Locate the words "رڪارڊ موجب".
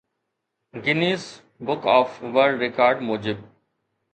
2.67-3.37